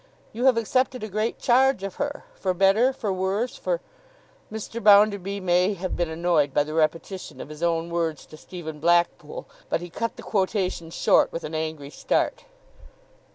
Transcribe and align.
You 0.33 0.45
have 0.45 0.57
accepted 0.57 1.03
a 1.03 1.07
great 1.07 1.37
charge 1.37 1.83
of 1.83 1.97
her; 1.97 2.23
for 2.33 2.55
better 2.55 2.91
for 2.91 3.13
worse, 3.13 3.55
for—' 3.55 3.81
Mr. 4.51 4.83
Bounderby 4.83 5.39
may 5.39 5.75
have 5.75 5.95
been 5.95 6.09
annoyed 6.09 6.55
by 6.55 6.63
the 6.63 6.73
repetition 6.73 7.39
of 7.39 7.49
his 7.49 7.61
own 7.61 7.91
words 7.91 8.25
to 8.25 8.35
Stephen 8.37 8.79
Blackpool, 8.79 9.47
but 9.69 9.79
he 9.79 9.91
cut 9.91 10.15
the 10.15 10.23
quotation 10.23 10.89
short 10.89 11.31
with 11.31 11.43
an 11.43 11.53
angry 11.53 11.91
start. 11.91 12.45